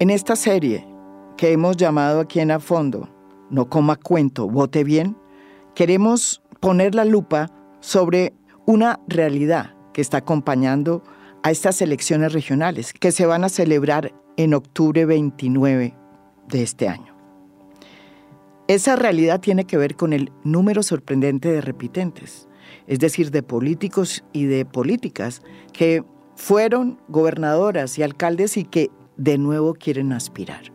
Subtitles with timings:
[0.00, 0.86] En esta serie
[1.36, 3.08] que hemos llamado aquí en A Fondo,
[3.50, 5.16] No coma cuento, vote bien,
[5.74, 7.50] queremos poner la lupa
[7.80, 8.32] sobre
[8.64, 11.02] una realidad que está acompañando
[11.42, 15.96] a estas elecciones regionales que se van a celebrar en octubre 29
[16.46, 17.16] de este año.
[18.68, 22.48] Esa realidad tiene que ver con el número sorprendente de repitentes,
[22.86, 25.42] es decir, de políticos y de políticas
[25.72, 26.04] que
[26.36, 30.72] fueron gobernadoras y alcaldes y que de nuevo quieren aspirar.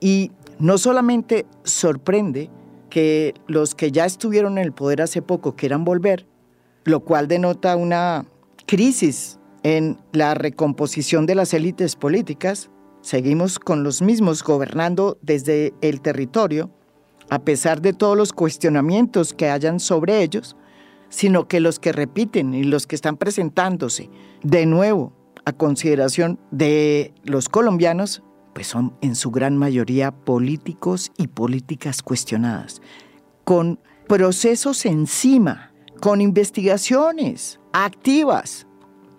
[0.00, 2.50] Y no solamente sorprende
[2.90, 6.26] que los que ya estuvieron en el poder hace poco quieran volver,
[6.84, 8.26] lo cual denota una
[8.66, 12.70] crisis en la recomposición de las élites políticas,
[13.02, 16.70] seguimos con los mismos gobernando desde el territorio,
[17.28, 20.56] a pesar de todos los cuestionamientos que hayan sobre ellos,
[21.08, 24.10] sino que los que repiten y los que están presentándose
[24.42, 25.12] de nuevo
[25.50, 28.22] a consideración de los colombianos,
[28.54, 32.80] pues son en su gran mayoría políticos y políticas cuestionadas,
[33.44, 38.66] con procesos encima, con investigaciones activas,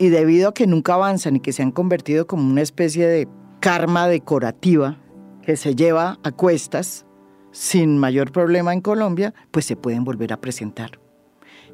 [0.02, 3.28] y debido a que nunca avanzan y que se han convertido como una especie de
[3.60, 4.98] karma decorativa
[5.44, 7.06] que se lleva a cuestas
[7.52, 11.00] sin mayor problema en Colombia, pues se pueden volver a presentar.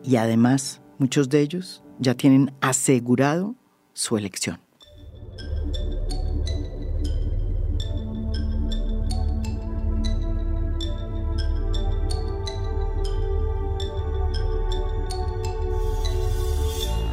[0.03, 3.55] Y además, muchos de ellos ya tienen asegurado
[3.97, 4.59] su elección.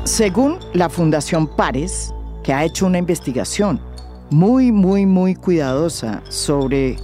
[0.05, 2.12] Según la Fundación Pares,
[2.42, 3.80] que ha hecho una investigación
[4.30, 6.96] muy, muy, muy cuidadosa sobre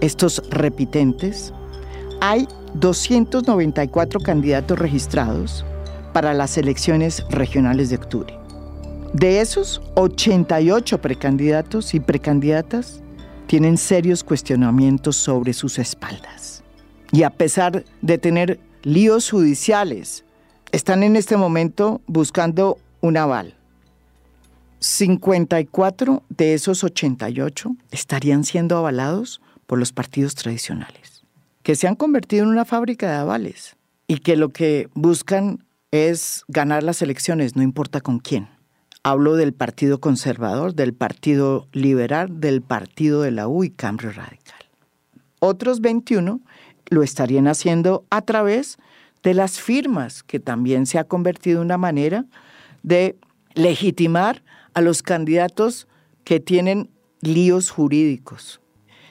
[0.00, 1.52] estos repitentes,
[2.22, 5.64] hay 294 candidatos registrados
[6.14, 8.45] para las elecciones regionales de octubre.
[9.18, 13.00] De esos, 88 precandidatos y precandidatas
[13.46, 16.62] tienen serios cuestionamientos sobre sus espaldas.
[17.12, 20.26] Y a pesar de tener líos judiciales
[20.70, 23.54] están en este momento buscando un aval.
[24.80, 31.24] 54 de esos 88 estarían siendo avalados por los partidos tradicionales,
[31.62, 33.76] que se han convertido en una fábrica de avales
[34.08, 38.54] y que lo que buscan es ganar las elecciones, no importa con quién.
[39.08, 44.58] Hablo del Partido Conservador, del Partido Liberal, del Partido de la U y Cambio Radical.
[45.38, 46.40] Otros 21
[46.90, 48.78] lo estarían haciendo a través
[49.22, 52.24] de las firmas, que también se ha convertido en una manera
[52.82, 53.16] de
[53.54, 54.42] legitimar
[54.74, 55.86] a los candidatos
[56.24, 56.90] que tienen
[57.20, 58.60] líos jurídicos.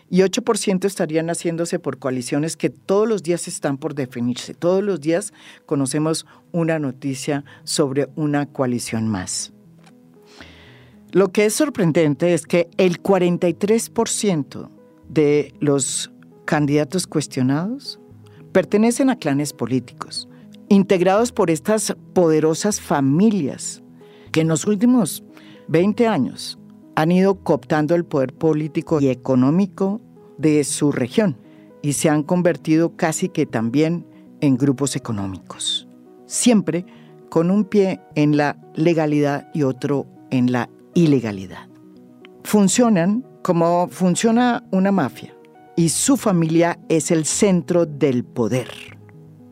[0.09, 4.55] Y 8% estarían haciéndose por coaliciones que todos los días están por definirse.
[4.55, 5.31] Todos los días
[5.65, 9.54] conocemos una noticia sobre una coalición más.
[11.15, 14.69] Lo que es sorprendente es que el 43%
[15.07, 16.11] de los
[16.43, 18.01] candidatos cuestionados
[18.51, 20.27] pertenecen a clanes políticos,
[20.67, 23.81] integrados por estas poderosas familias
[24.33, 25.23] que en los últimos
[25.69, 26.59] 20 años
[26.95, 30.01] han ido cooptando el poder político y económico
[30.37, 31.37] de su región
[31.81, 34.05] y se han convertido casi que también
[34.41, 35.87] en grupos económicos,
[36.25, 36.85] siempre
[37.29, 41.69] con un pie en la legalidad y otro en la ilegalidad.
[42.43, 45.35] Funcionan como funciona una mafia,
[45.75, 48.69] y su familia es el centro del poder.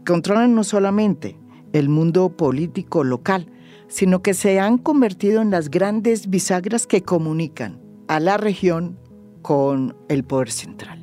[0.05, 1.37] Controlan no solamente
[1.73, 3.51] el mundo político local,
[3.87, 8.97] sino que se han convertido en las grandes bisagras que comunican a la región
[9.43, 10.99] con el poder central.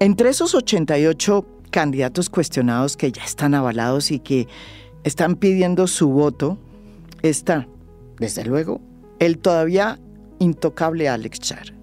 [0.00, 4.48] Entre esos 88 candidatos cuestionados que ya están avalados y que
[5.04, 6.58] están pidiendo su voto,
[7.28, 7.66] está,
[8.18, 8.80] desde luego,
[9.18, 9.98] el todavía
[10.38, 11.74] intocable Alex Char.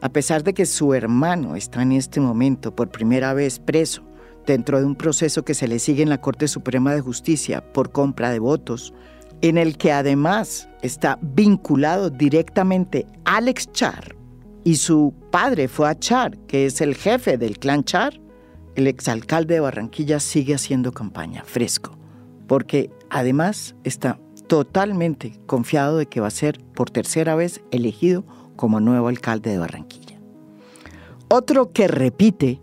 [0.00, 4.02] A pesar de que su hermano está en este momento por primera vez preso
[4.46, 7.90] dentro de un proceso que se le sigue en la Corte Suprema de Justicia por
[7.90, 8.94] compra de votos,
[9.42, 14.16] en el que además está vinculado directamente Alex Char
[14.64, 18.20] y su padre fue a Char, que es el jefe del clan Char,
[18.76, 21.96] el exalcalde de Barranquilla sigue haciendo campaña fresco,
[22.46, 28.24] porque además está totalmente confiado de que va a ser por tercera vez elegido
[28.56, 30.18] como nuevo alcalde de Barranquilla.
[31.28, 32.60] Otro que repite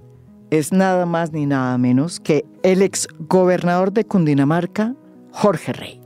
[0.50, 4.96] es nada más ni nada menos que el ex gobernador de Cundinamarca,
[5.32, 6.00] Jorge Rey.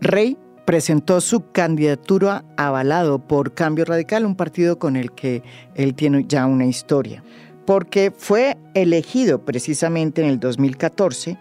[0.00, 5.42] Rey presentó su candidatura avalado por Cambio Radical, un partido con el que
[5.74, 7.24] él tiene ya una historia,
[7.66, 11.36] porque fue elegido precisamente en el 2014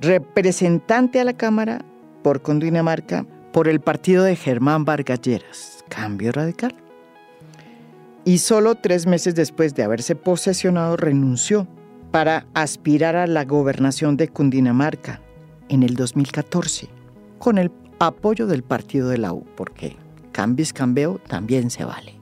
[0.00, 1.84] representante a la Cámara
[2.22, 6.74] por Cundinamarca por el partido de Germán Vargas Lleras, Cambio Radical.
[8.24, 11.66] Y solo tres meses después de haberse posesionado renunció
[12.10, 15.20] para aspirar a la gobernación de Cundinamarca
[15.68, 16.88] en el 2014,
[17.38, 19.96] con el apoyo del partido de la U, porque
[20.30, 22.14] cambis cambio también se vale.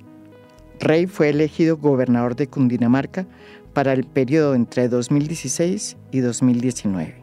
[0.79, 3.27] Rey fue elegido gobernador de Cundinamarca
[3.75, 7.20] para el periodo entre 2016 y 2019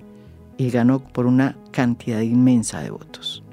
[0.57, 3.43] y ganó por una cantidad inmensa de votos.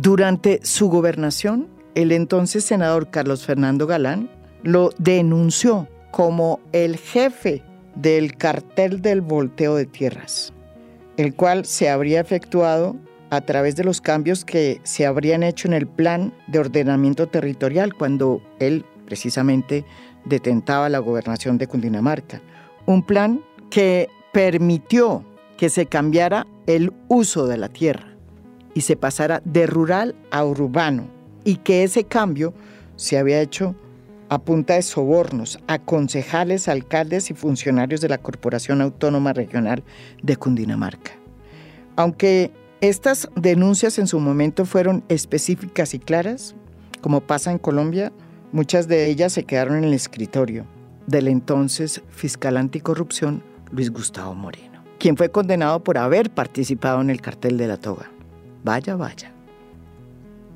[0.00, 4.30] Durante su gobernación, el entonces senador Carlos Fernando Galán
[4.62, 7.62] lo denunció como el jefe
[7.94, 10.52] del cartel del volteo de tierras,
[11.16, 12.96] el cual se habría efectuado
[13.30, 17.94] a través de los cambios que se habrían hecho en el plan de ordenamiento territorial
[17.94, 19.84] cuando él precisamente
[20.24, 22.40] detentaba la gobernación de Cundinamarca.
[22.86, 25.24] Un plan que permitió
[25.58, 28.08] que se cambiara el uso de la tierra
[28.72, 31.08] y se pasara de rural a urbano
[31.44, 32.54] y que ese cambio
[32.96, 33.74] se había hecho
[34.28, 39.82] a punta de sobornos a concejales, alcaldes y funcionarios de la Corporación Autónoma Regional
[40.22, 41.12] de Cundinamarca.
[41.96, 46.54] Aunque estas denuncias en su momento fueron específicas y claras,
[47.00, 48.12] como pasa en Colombia,
[48.52, 50.66] muchas de ellas se quedaron en el escritorio
[51.06, 54.67] del entonces fiscal anticorrupción Luis Gustavo Moreno,
[54.98, 58.10] quien fue condenado por haber participado en el cartel de la toga.
[58.64, 59.32] Vaya, vaya.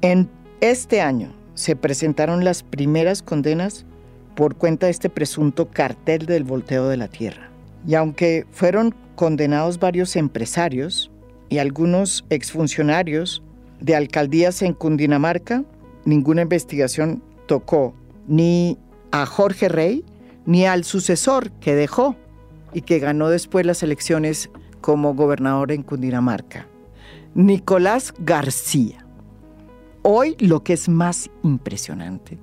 [0.00, 0.28] En
[0.60, 3.86] este año se presentaron las primeras condenas
[4.34, 7.50] por cuenta de este presunto cartel del volteo de la tierra.
[7.86, 11.10] Y aunque fueron condenados varios empresarios
[11.48, 13.42] y algunos exfuncionarios
[13.80, 15.64] de alcaldías en Cundinamarca,
[16.04, 17.94] ninguna investigación tocó
[18.26, 18.78] ni
[19.10, 20.04] a Jorge Rey
[20.46, 22.16] ni al sucesor que dejó
[22.72, 26.66] y que ganó después las elecciones como gobernador en Cundinamarca.
[27.34, 29.06] Nicolás García.
[30.02, 32.38] Hoy lo que es más impresionante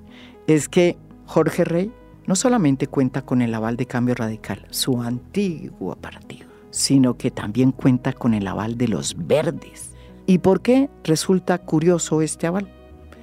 [0.46, 0.96] es que
[1.26, 1.92] Jorge Rey
[2.26, 7.72] no solamente cuenta con el aval de Cambio Radical, su antiguo partido, sino que también
[7.72, 9.90] cuenta con el aval de los verdes.
[10.26, 12.68] ¿Y por qué resulta curioso este aval?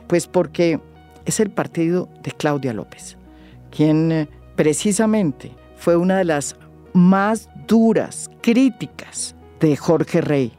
[0.07, 0.79] Pues porque
[1.25, 3.17] es el partido de Claudia López,
[3.71, 6.55] quien eh, precisamente fue una de las
[6.97, 10.51] más duras críticas de Jorge Rey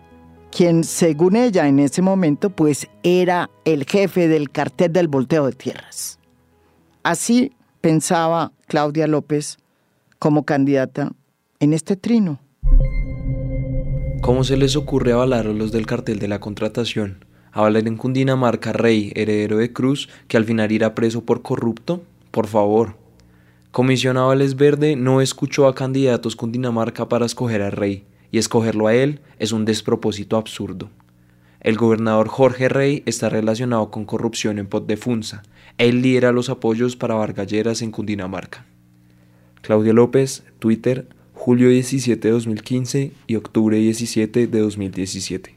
[0.50, 5.52] quien según ella en ese momento pues era el jefe del cartel del volteo de
[5.52, 6.18] tierras.
[7.02, 9.58] Así pensaba Claudia López
[10.18, 11.12] como candidata
[11.60, 12.40] en este trino.
[14.20, 17.24] ¿Cómo se les ocurre avalar a los del cartel de la contratación?
[17.52, 22.02] ¿Avalar en Cundinamarca Rey, heredero de Cruz, que al final irá preso por corrupto?
[22.30, 22.96] Por favor.
[23.78, 28.94] Comisión Avales Verde no escuchó a candidatos Cundinamarca para escoger a Rey y escogerlo a
[28.96, 30.90] él es un despropósito absurdo.
[31.60, 35.44] El gobernador Jorge Rey está relacionado con corrupción en Pot de Funza.
[35.76, 38.66] Él lidera los apoyos para Vargalleras en Cundinamarca.
[39.62, 45.54] Claudia López, Twitter, julio 17 de 2015 y octubre 17 de 2017.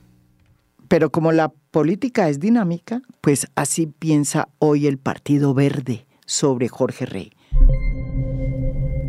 [0.88, 7.08] Pero como la política es dinámica, pues así piensa hoy el Partido Verde sobre Jorge
[7.08, 7.32] Rey.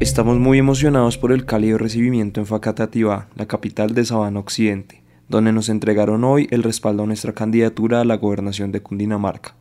[0.02, 5.52] Estamos muy emocionados por el cálido recibimiento en Facatativá, la capital de Sabana Occidente, donde
[5.52, 9.54] nos entregaron hoy el respaldo a nuestra candidatura a la gobernación de Cundinamarca.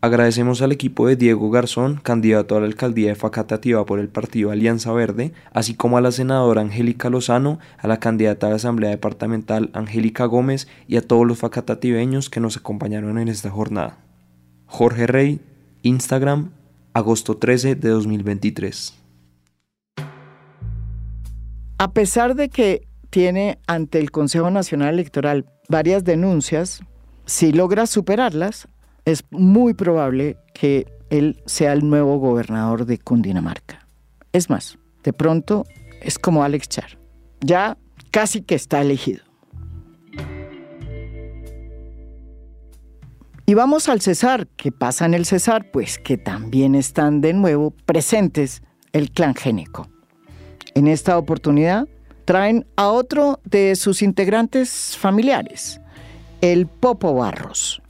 [0.00, 4.50] Agradecemos al equipo de Diego Garzón, candidato a la alcaldía de Facatativá por el partido
[4.50, 8.90] Alianza Verde, así como a la senadora Angélica Lozano, a la candidata a la Asamblea
[8.90, 13.98] Departamental Angélica Gómez y a todos los facatativeños que nos acompañaron en esta jornada.
[14.66, 15.40] Jorge Rey,
[15.82, 16.50] Instagram,
[16.94, 19.03] agosto 13 de 2023.
[21.76, 26.80] A pesar de que tiene ante el Consejo Nacional Electoral varias denuncias,
[27.26, 28.68] si logra superarlas,
[29.04, 33.88] es muy probable que él sea el nuevo gobernador de Cundinamarca.
[34.32, 35.64] Es más, de pronto
[36.00, 36.98] es como Alex Char.
[37.40, 37.76] Ya
[38.12, 39.24] casi que está elegido.
[43.46, 44.46] Y vamos al Cesar.
[44.56, 45.70] ¿Qué pasa en el Cesar?
[45.72, 48.62] Pues que también están de nuevo presentes
[48.92, 49.88] el clan génico.
[50.74, 51.86] En esta oportunidad
[52.24, 55.80] traen a otro de sus integrantes familiares,
[56.40, 57.80] el Popo Barros,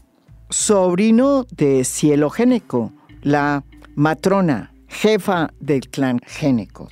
[0.50, 3.64] sobrino de Cielo Géneco, la
[3.94, 6.90] matrona, jefa del clan Géneco.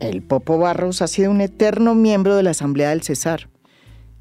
[0.00, 3.50] El Popo Barros ha sido un eterno miembro de la Asamblea del Cesar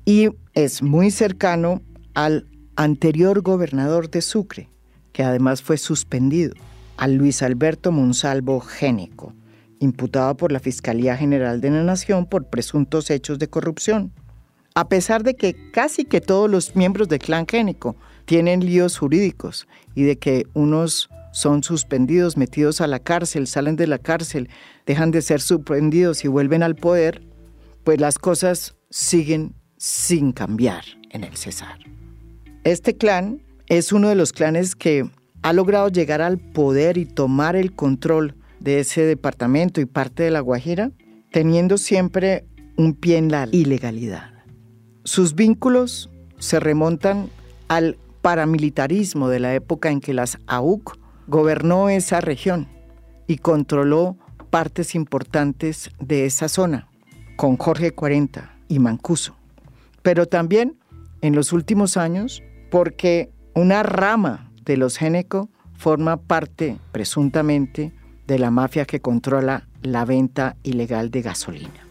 [0.03, 1.81] y es muy cercano
[2.13, 2.45] al
[2.75, 4.69] anterior gobernador de Sucre,
[5.13, 6.55] que además fue suspendido,
[6.97, 9.33] a Luis Alberto Monsalvo Géneco
[9.79, 14.13] imputado por la Fiscalía General de la Nación por presuntos hechos de corrupción.
[14.73, 19.67] A pesar de que casi que todos los miembros del clan génico tienen líos jurídicos
[19.93, 24.49] y de que unos son suspendidos, metidos a la cárcel, salen de la cárcel,
[24.85, 27.21] dejan de ser suspendidos y vuelven al poder,
[27.83, 31.79] pues las cosas siguen sin cambiar en el Cesar.
[32.63, 35.09] Este clan es uno de los clanes que
[35.41, 40.31] ha logrado llegar al poder y tomar el control de ese departamento y parte de
[40.31, 40.91] La Guajira,
[41.31, 42.45] teniendo siempre
[42.75, 44.31] un pie en la ilegalidad.
[45.03, 47.29] Sus vínculos se remontan
[47.67, 52.67] al paramilitarismo de la época en que las AUC gobernó esa región
[53.27, 54.17] y controló
[54.49, 56.89] partes importantes de esa zona,
[57.35, 59.35] con Jorge 40 y Mancuso.
[60.01, 60.79] Pero también
[61.21, 62.41] en los últimos años,
[62.71, 67.93] porque una rama de los Géneco forma parte, presuntamente,
[68.27, 71.87] de la mafia que controla la venta ilegal de gasolina.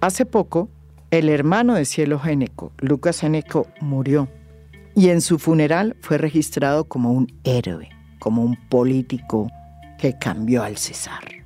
[0.00, 0.68] Hace poco,
[1.10, 4.28] el hermano de Cielo Géneco, Lucas Géneco, murió
[4.94, 7.88] y en su funeral fue registrado como un héroe
[8.24, 9.50] como un político
[9.98, 11.44] que cambió al César.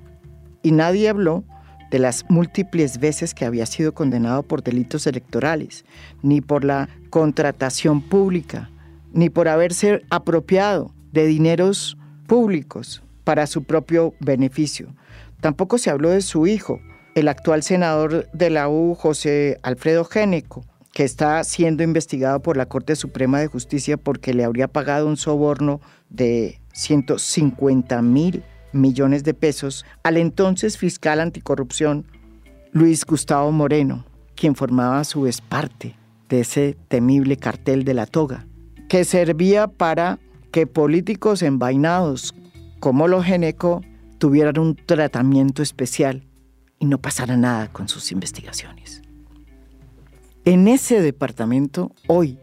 [0.62, 1.42] Y nadie habló
[1.90, 5.84] de las múltiples veces que había sido condenado por delitos electorales,
[6.22, 8.70] ni por la contratación pública,
[9.12, 11.98] ni por haberse apropiado de dineros
[12.28, 14.94] públicos para su propio beneficio.
[15.42, 16.80] Tampoco se habló de su hijo,
[17.14, 22.70] el actual senador de la U, José Alfredo Géneco, que está siendo investigado por la
[22.70, 29.34] Corte Suprema de Justicia porque le habría pagado un soborno de 150 mil millones de
[29.34, 32.06] pesos al entonces fiscal anticorrupción
[32.72, 34.06] Luis Gustavo Moreno,
[34.36, 35.96] quien formaba a su vez parte
[36.30, 38.46] de ese temible cartel de la toga,
[38.88, 40.18] que servía para
[40.50, 42.32] que políticos envainados
[42.80, 43.82] como los Geneco
[44.18, 46.26] tuvieran un tratamiento especial
[46.78, 49.02] y no pasara nada con sus investigaciones.
[50.44, 52.38] En ese departamento hoy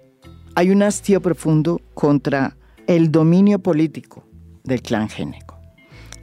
[0.56, 2.56] hay un hastío profundo contra
[2.88, 4.26] el dominio político
[4.64, 5.60] del clan génico.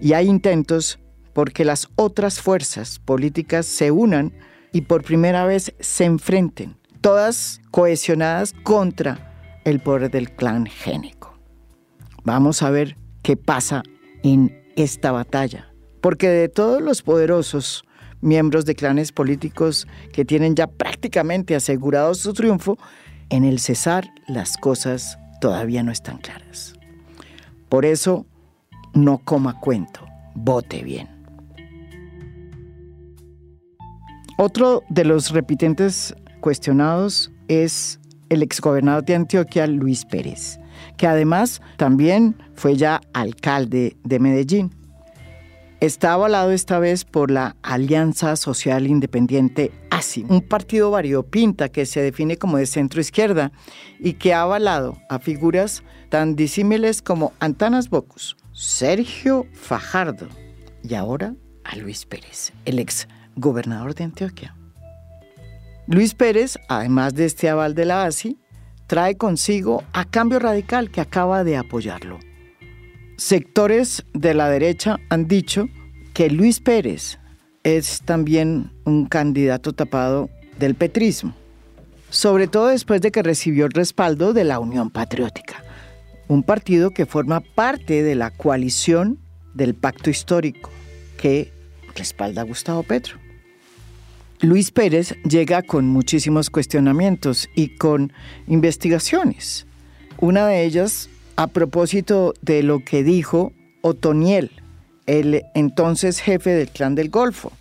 [0.00, 0.98] Y hay intentos
[1.32, 4.32] porque las otras fuerzas políticas se unan
[4.72, 11.34] y por primera vez se enfrenten, todas cohesionadas contra el poder del clan génico.
[12.24, 13.82] Vamos a ver qué pasa
[14.22, 17.84] en esta batalla, porque de todos los poderosos
[18.20, 22.78] miembros de clanes políticos que tienen ya prácticamente asegurado su triunfo,
[23.28, 26.74] en el Cesar las cosas todavía no están claras.
[27.68, 28.26] Por eso,
[28.94, 31.08] no coma cuento, vote bien.
[34.38, 40.58] Otro de los repitentes cuestionados es el exgobernador de Antioquia, Luis Pérez,
[41.02, 44.70] que además también fue ya alcalde de Medellín.
[45.80, 52.02] Está avalado esta vez por la Alianza Social Independiente ASI, un partido variopinta que se
[52.02, 53.50] define como de centro izquierda
[53.98, 60.28] y que ha avalado a figuras tan disímiles como Antanas Bocus, Sergio Fajardo
[60.84, 64.54] y ahora a Luis Pérez, el ex gobernador de Antioquia.
[65.88, 68.38] Luis Pérez, además de este aval de la ASI,
[68.92, 72.18] trae consigo a Cambio Radical que acaba de apoyarlo.
[73.16, 75.70] Sectores de la derecha han dicho
[76.12, 77.18] que Luis Pérez
[77.62, 81.34] es también un candidato tapado del petrismo,
[82.10, 85.64] sobre todo después de que recibió el respaldo de la Unión Patriótica,
[86.28, 89.18] un partido que forma parte de la coalición
[89.54, 90.68] del pacto histórico
[91.16, 91.50] que
[91.94, 93.21] respalda a Gustavo Petro.
[94.42, 98.12] Luis Pérez llega con muchísimos cuestionamientos y con
[98.48, 99.68] investigaciones.
[100.18, 104.50] Una de ellas a propósito de lo que dijo Otoniel,
[105.06, 107.52] el entonces jefe del clan del Golfo,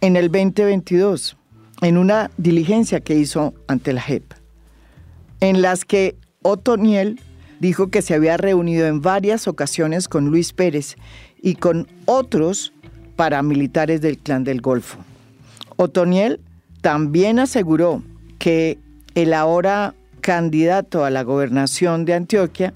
[0.00, 1.36] en el 2022,
[1.82, 4.24] en una diligencia que hizo ante la JEP,
[5.38, 7.20] en las que Otoniel
[7.60, 10.96] dijo que se había reunido en varias ocasiones con Luis Pérez
[11.40, 12.72] y con otros
[13.14, 14.98] paramilitares del clan del Golfo.
[15.76, 16.40] Otoniel
[16.80, 18.02] también aseguró
[18.38, 18.78] que
[19.14, 22.74] el ahora candidato a la gobernación de Antioquia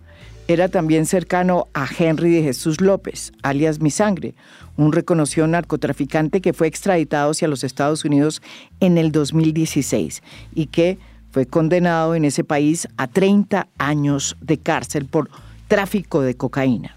[0.49, 4.35] era también cercano a Henry de Jesús López, alias Mi Sangre,
[4.77, 8.41] un reconocido narcotraficante que fue extraditado hacia los Estados Unidos
[8.81, 10.23] en el 2016
[10.55, 10.99] y que
[11.31, 15.29] fue condenado en ese país a 30 años de cárcel por
[15.69, 16.97] tráfico de cocaína.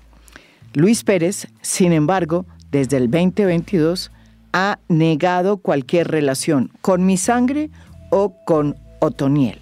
[0.73, 4.11] Luis Pérez, sin embargo, desde el 2022
[4.53, 7.69] ha negado cualquier relación con mi sangre
[8.09, 9.59] o con Otoniel.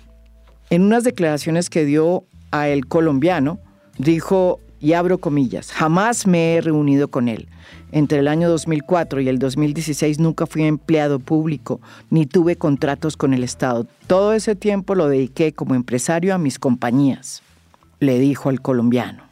[0.69, 3.59] En unas declaraciones que dio a el colombiano,
[3.97, 7.47] dijo y abro comillas, jamás me he reunido con él.
[7.91, 13.33] Entre el año 2004 y el 2016 nunca fui empleado público ni tuve contratos con
[13.33, 13.87] el Estado.
[14.07, 17.41] Todo ese tiempo lo dediqué como empresario a mis compañías,
[17.99, 19.23] le dijo el colombiano.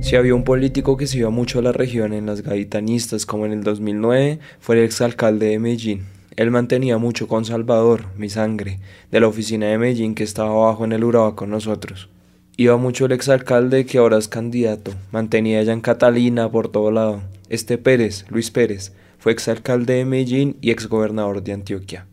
[0.00, 3.46] Si había un político que se iba mucho a la región en las gaitanistas como
[3.46, 6.06] en el 2009, fue el exalcalde de Medellín.
[6.36, 8.78] Él mantenía mucho con Salvador, mi sangre,
[9.10, 12.08] de la oficina de Medellín que estaba abajo en el Urabá con nosotros.
[12.56, 17.22] Iba mucho el exalcalde que ahora es candidato, mantenía ya en Catalina por todo lado.
[17.48, 22.06] Este Pérez, Luis Pérez, fue exalcalde de Medellín y exgobernador de Antioquia.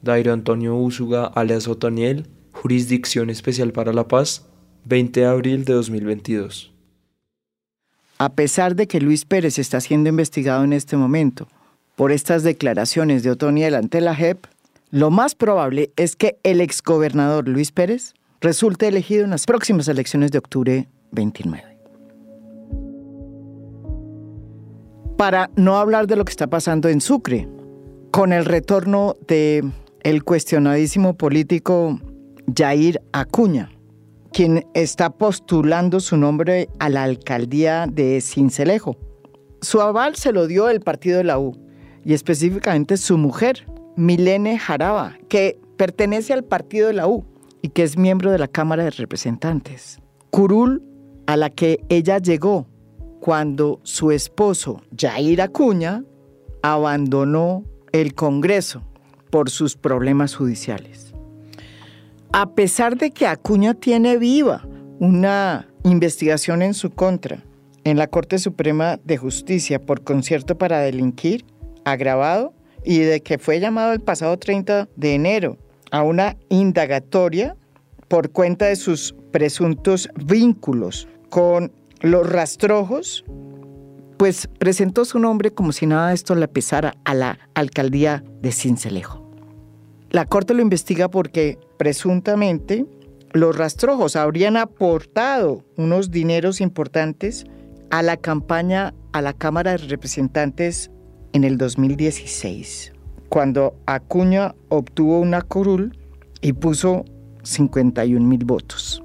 [0.00, 4.46] Dairo Antonio Úsuga, alias Otoniel, Jurisdicción Especial para la Paz,
[4.84, 6.75] 20 de abril de 2022.
[8.18, 11.48] A pesar de que Luis Pérez está siendo investigado en este momento
[11.96, 14.46] por estas declaraciones de Otoniel ante la JEP,
[14.90, 20.30] lo más probable es que el exgobernador Luis Pérez resulte elegido en las próximas elecciones
[20.30, 21.76] de octubre 29.
[25.18, 27.48] Para no hablar de lo que está pasando en Sucre,
[28.12, 29.62] con el retorno de
[30.02, 32.00] el cuestionadísimo político
[32.54, 33.70] Jair Acuña,
[34.36, 38.98] quien está postulando su nombre a la alcaldía de Cincelejo.
[39.62, 41.56] Su aval se lo dio el partido de la U
[42.04, 43.66] y específicamente su mujer,
[43.96, 47.24] Milene Jaraba, que pertenece al partido de la U
[47.62, 50.00] y que es miembro de la Cámara de Representantes.
[50.28, 50.82] Curul,
[51.26, 52.66] a la que ella llegó
[53.20, 56.04] cuando su esposo, Jair Acuña,
[56.60, 58.82] abandonó el Congreso
[59.30, 61.05] por sus problemas judiciales.
[62.38, 67.42] A pesar de que Acuña tiene viva una investigación en su contra
[67.82, 71.46] en la Corte Suprema de Justicia por concierto para delinquir
[71.86, 72.52] agravado
[72.84, 75.56] y de que fue llamado el pasado 30 de enero
[75.90, 77.56] a una indagatoria
[78.06, 83.24] por cuenta de sus presuntos vínculos con los rastrojos,
[84.18, 88.52] pues presentó su nombre como si nada de esto le pesara a la alcaldía de
[88.52, 89.26] Cincelejo.
[90.10, 92.86] La corte lo investiga porque presuntamente
[93.32, 97.44] los rastrojos habrían aportado unos dineros importantes
[97.90, 100.90] a la campaña a la Cámara de Representantes
[101.32, 102.92] en el 2016
[103.28, 105.98] cuando Acuña obtuvo una curul
[106.40, 107.04] y puso
[107.42, 109.02] 51 mil votos.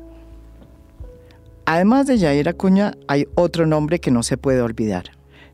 [1.65, 5.05] Además de Jair Acuña, hay otro nombre que no se puede olvidar,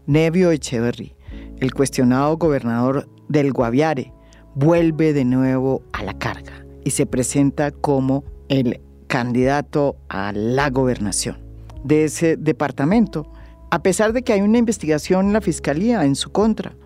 [0.06, 1.15] Nevio Echeverry,
[1.60, 4.13] el cuestionado gobernador del Guaviare,
[4.56, 11.38] vuelve de nuevo a la carga y se presenta como el candidato a la gobernación
[11.84, 13.30] de ese departamento,
[13.71, 16.78] a pesar de que hay una investigación en la fiscalía en su contra,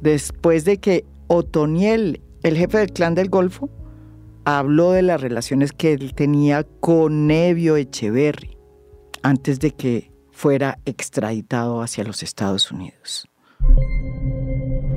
[0.00, 3.68] después de que Otoniel, el jefe del clan del Golfo,
[4.44, 8.56] habló de las relaciones que él tenía con Nevio Echeverry
[9.24, 13.28] antes de que fuera extraditado hacia los Estados Unidos.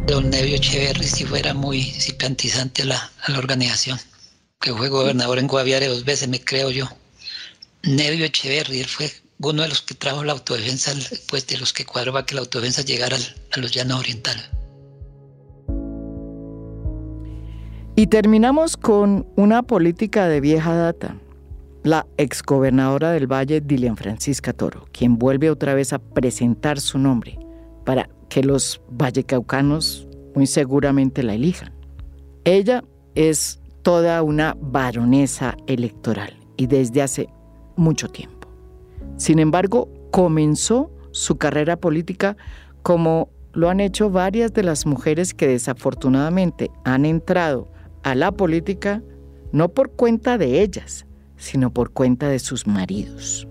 [0.06, 3.98] Don Nevio Echeverry si fuera muy simpatizante a la organización,
[4.62, 6.88] que fue gobernador en Guaviare dos veces, me creo yo.
[7.84, 10.94] Nevio Echeverry, él fue uno de los que trajo la autodefensa,
[11.30, 13.18] pues de los que cuadró que la autodefensa llegara
[13.52, 14.46] a los llanos orientales.
[17.96, 21.18] Y terminamos con una política de vieja data.
[21.84, 27.40] La exgobernadora del Valle, Dilian Francisca Toro, quien vuelve otra vez a presentar su nombre
[27.86, 31.74] para que los vallecaucanos muy seguramente la elijan.
[32.46, 32.84] Ella
[33.16, 37.30] es toda una baronesa electoral y desde hace
[37.76, 38.48] mucho tiempo.
[39.18, 42.38] Sin embargo, comenzó su carrera política
[42.84, 47.68] como lo han hecho varias de las mujeres que desafortunadamente han entrado
[48.04, 49.04] a la política
[49.52, 53.48] no por cuenta de ellas, sino por cuenta de sus maridos.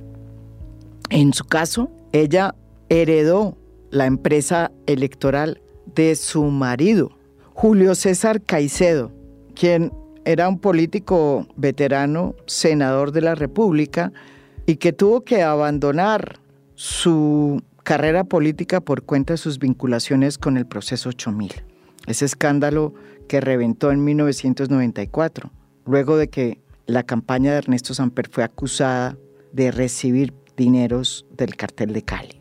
[1.11, 2.55] En su caso, ella
[2.89, 3.59] heredó
[3.91, 5.61] la empresa electoral
[5.95, 7.11] de su marido,
[7.53, 9.13] Julio César Caicedo,
[9.55, 9.93] quien
[10.25, 14.13] era un político veterano, senador de la República,
[14.67, 16.39] y que tuvo que abandonar
[16.75, 21.65] su carrera política por cuenta de sus vinculaciones con el proceso 8000.
[22.07, 22.95] Ese escándalo
[23.29, 25.51] que reventó en 1994,
[25.87, 29.17] luego de que la campaña de Ernesto Samper fue acusada
[29.53, 32.41] de recibir dineros del cartel de Cali.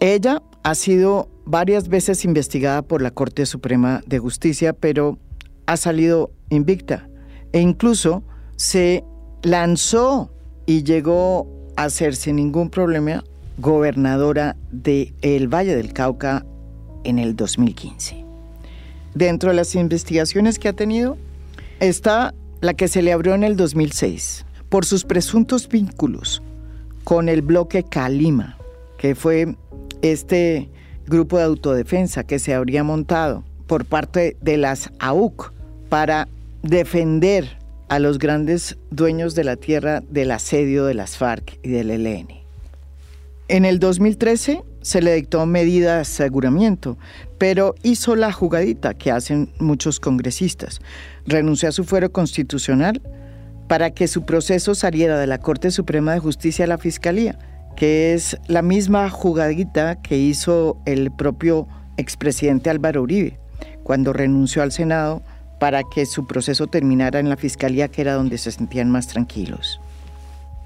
[0.00, 5.18] Ella ha sido varias veces investigada por la Corte Suprema de Justicia, pero
[5.66, 7.08] ha salido invicta
[7.52, 8.22] e incluso
[8.56, 9.04] se
[9.42, 10.32] lanzó
[10.66, 13.24] y llegó a ser sin ningún problema
[13.58, 16.44] gobernadora del el Valle del Cauca
[17.04, 18.24] en el 2015.
[19.14, 21.18] Dentro de las investigaciones que ha tenido
[21.80, 26.42] está la que se le abrió en el 2006 por sus presuntos vínculos
[27.04, 28.56] con el bloque Calima,
[28.96, 29.56] que fue
[30.00, 30.70] este
[31.06, 35.52] grupo de autodefensa que se habría montado por parte de las AUC
[35.88, 36.28] para
[36.62, 37.56] defender
[37.88, 42.28] a los grandes dueños de la tierra del asedio de las FARC y del ELN.
[43.48, 46.96] En el 2013 se le dictó medida de aseguramiento,
[47.38, 50.80] pero hizo la jugadita que hacen muchos congresistas.
[51.26, 53.02] Renunció a su fuero constitucional
[53.68, 57.38] para que su proceso saliera de la Corte Suprema de Justicia a la Fiscalía,
[57.76, 63.38] que es la misma jugadita que hizo el propio expresidente Álvaro Uribe
[63.82, 65.22] cuando renunció al Senado
[65.58, 69.80] para que su proceso terminara en la Fiscalía, que era donde se sentían más tranquilos.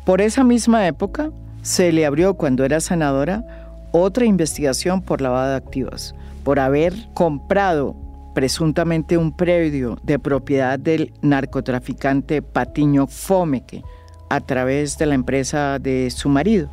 [0.05, 1.31] Por esa misma época,
[1.63, 3.45] se le abrió cuando era senadora
[3.91, 6.15] otra investigación por lavado de activos,
[6.45, 7.97] por haber comprado
[8.35, 13.83] presuntamente un predio de propiedad del narcotraficante Patiño Fomeque
[14.29, 16.71] a través de la empresa de su marido.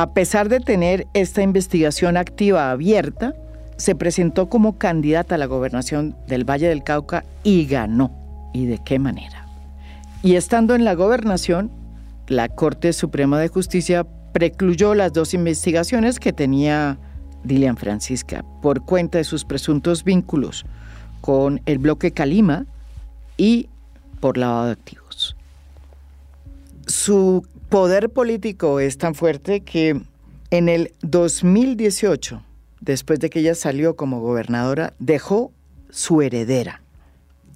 [0.00, 3.34] A pesar de tener esta investigación activa abierta,
[3.76, 8.10] se presentó como candidata a la gobernación del Valle del Cauca y ganó.
[8.54, 9.46] ¿Y de qué manera?
[10.22, 11.70] Y estando en la gobernación,
[12.28, 16.96] la Corte Suprema de Justicia precluyó las dos investigaciones que tenía
[17.44, 20.64] Dilian Francisca por cuenta de sus presuntos vínculos
[21.20, 22.64] con el bloque Calima
[23.36, 23.68] y
[24.18, 25.36] por lavado de activos.
[26.86, 30.02] Su poder político es tan fuerte que
[30.50, 32.42] en el 2018
[32.80, 35.52] después de que ella salió como gobernadora, dejó
[35.90, 36.82] su heredera,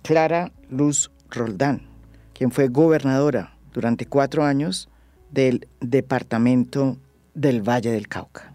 [0.02, 1.82] Clara Luz Roldán,
[2.34, 4.88] quien fue gobernadora durante cuatro años
[5.30, 6.98] del departamento
[7.34, 8.54] del Valle del Cauca.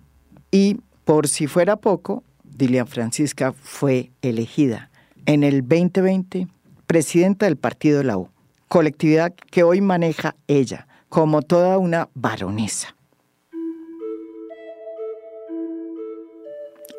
[0.52, 4.90] Y por si fuera poco, Dilian Francisca fue elegida
[5.26, 6.48] en el 2020
[6.88, 8.30] presidenta del partido la U,
[8.68, 12.96] colectividad que hoy maneja ella como toda una baronesa.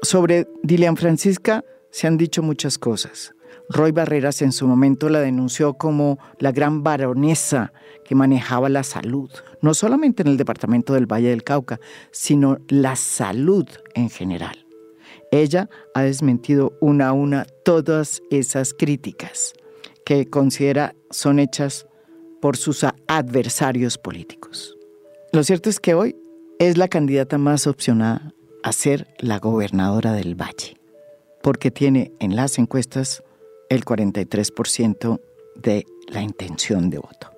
[0.02, 3.34] Sobre Dilian Francisca se han dicho muchas cosas.
[3.68, 7.72] Roy Barreras en su momento la denunció como la gran baronesa
[8.04, 11.78] que manejaba la salud, no solamente en el departamento del Valle del Cauca,
[12.10, 14.66] sino la salud en general.
[15.30, 19.52] Ella ha desmentido una a una todas esas críticas
[20.04, 21.86] que considera son hechas
[22.40, 24.76] por sus adversarios políticos.
[25.32, 26.16] Lo cierto es que hoy
[26.58, 30.76] es la candidata más opcionada a ser la gobernadora del Valle,
[31.42, 33.22] porque tiene en las encuestas
[33.68, 35.20] el 43%
[35.56, 37.30] de la intención de voto.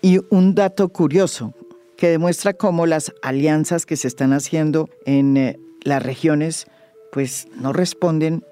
[0.00, 1.54] Y un dato curioso
[1.96, 6.66] que demuestra cómo las alianzas que se están haciendo en eh, las regiones
[7.12, 8.44] pues no responden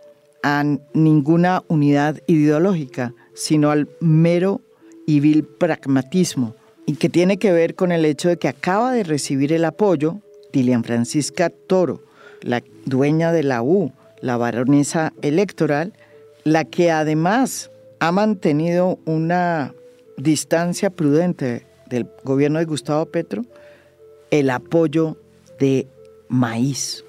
[0.44, 4.60] a ninguna unidad ideológica, sino al mero
[5.06, 6.54] y vil pragmatismo,
[6.86, 10.20] y que tiene que ver con el hecho de que acaba de recibir el apoyo
[10.52, 12.02] Dilian Francisca Toro,
[12.42, 15.92] la dueña de la U, la baronesa electoral,
[16.44, 19.74] la que además ha mantenido una
[20.16, 23.44] distancia prudente del gobierno de Gustavo Petro,
[24.30, 25.16] el apoyo
[25.58, 25.86] de
[26.28, 27.04] Maíz,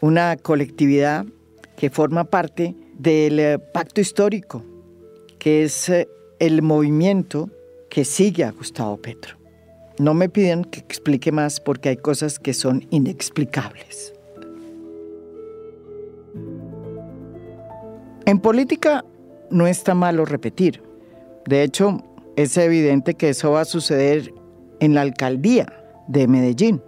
[0.00, 1.24] una colectividad
[1.76, 4.62] que forma parte del eh, pacto histórico,
[5.38, 6.08] que es eh,
[6.40, 7.50] el movimiento
[7.90, 9.36] que sigue a Gustavo Petro.
[9.98, 14.14] No me piden que explique más porque hay cosas que son inexplicables.
[18.24, 19.04] En política
[19.50, 20.82] no está malo repetir.
[21.46, 22.02] De hecho,
[22.36, 24.32] es evidente que eso va a suceder
[24.80, 25.66] en la alcaldía
[26.08, 26.82] de Medellín,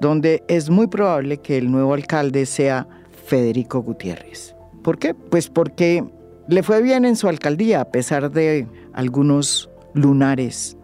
[0.00, 2.88] donde es muy probable que el nuevo alcalde sea
[3.26, 4.54] Federico Gutiérrez.
[4.82, 5.14] ¿Por qué?
[5.14, 6.04] Pues porque
[6.48, 10.76] le fue bien en su alcaldía a pesar de algunos lunares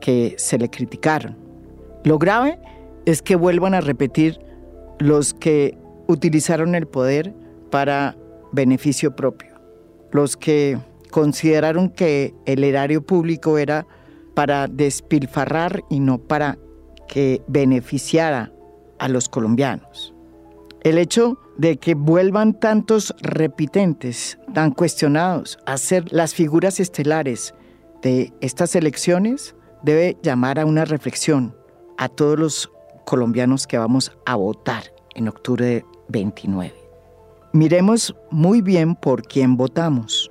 [0.00, 1.36] que se le criticaron.
[2.04, 2.58] Lo grave
[3.06, 4.38] es que vuelvan a repetir
[4.98, 7.34] los que utilizaron el poder
[7.70, 8.16] para
[8.52, 9.54] beneficio propio,
[10.12, 10.78] los que
[11.10, 13.86] consideraron que el erario público era
[14.34, 16.58] para despilfarrar y no para
[17.08, 18.52] que beneficiara
[18.98, 20.13] a los colombianos.
[20.84, 27.54] El hecho de que vuelvan tantos repitentes, tan cuestionados, a ser las figuras estelares
[28.02, 31.56] de estas elecciones, debe llamar a una reflexión
[31.96, 32.70] a todos los
[33.06, 34.82] colombianos que vamos a votar
[35.14, 36.74] en octubre 29.
[37.54, 40.30] Miremos muy bien por quién votamos.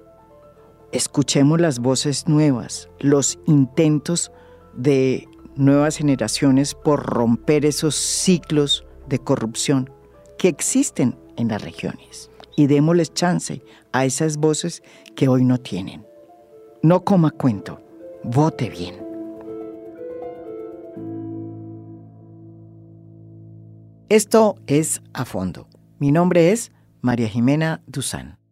[0.91, 4.31] Escuchemos las voces nuevas, los intentos
[4.75, 9.89] de nuevas generaciones por romper esos ciclos de corrupción
[10.43, 14.83] que existen en las regiones y démosles chance a esas voces
[15.15, 16.05] que hoy no tienen.
[16.81, 17.79] no coma cuento,
[18.25, 18.93] vote bien.
[24.09, 25.69] Esto es A Fondo.
[25.97, 28.42] Mi nombre es María Jimena Duzán.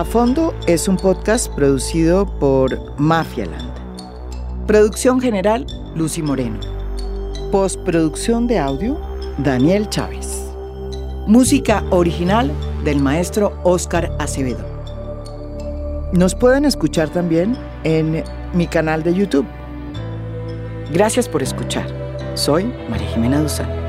[0.00, 3.70] A Fondo es un podcast producido por Mafialand.
[4.66, 6.58] Producción general, Lucy Moreno.
[7.52, 8.98] Postproducción de audio,
[9.36, 10.42] Daniel Chávez.
[11.26, 12.50] Música original
[12.82, 14.64] del maestro Oscar Acevedo.
[16.14, 19.44] Nos pueden escuchar también en mi canal de YouTube.
[20.94, 21.86] Gracias por escuchar.
[22.36, 23.79] Soy María Jimena Duzán.